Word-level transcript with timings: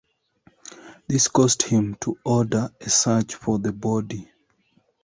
This 1.07 1.27
caused 1.27 1.61
him 1.61 1.93
to 2.01 2.17
order 2.25 2.71
a 2.81 2.89
search 2.89 3.35
for 3.35 3.59
the 3.59 3.71
body. 3.71 4.31